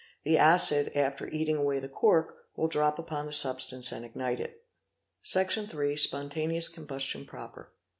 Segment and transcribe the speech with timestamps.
[0.23, 4.65] The acid after eating away the cork, will drop upon the substance and ignite it.
[5.21, 7.71] Section iiiit Spontaneous combustion proper.